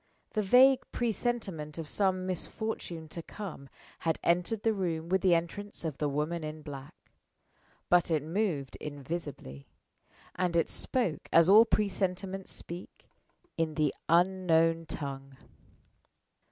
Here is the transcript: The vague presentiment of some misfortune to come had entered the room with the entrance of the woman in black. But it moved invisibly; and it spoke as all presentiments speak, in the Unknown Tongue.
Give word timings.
The 0.31 0.41
vague 0.41 0.81
presentiment 0.91 1.77
of 1.77 1.87
some 1.87 2.25
misfortune 2.25 3.07
to 3.09 3.21
come 3.21 3.69
had 3.99 4.17
entered 4.23 4.63
the 4.63 4.73
room 4.73 5.09
with 5.09 5.21
the 5.21 5.35
entrance 5.35 5.85
of 5.85 5.99
the 5.99 6.09
woman 6.09 6.43
in 6.43 6.63
black. 6.63 6.95
But 7.87 8.09
it 8.09 8.23
moved 8.23 8.75
invisibly; 8.77 9.67
and 10.33 10.55
it 10.55 10.71
spoke 10.71 11.29
as 11.31 11.49
all 11.49 11.65
presentiments 11.65 12.51
speak, 12.51 13.11
in 13.59 13.75
the 13.75 13.93
Unknown 14.09 14.87
Tongue. 14.87 15.37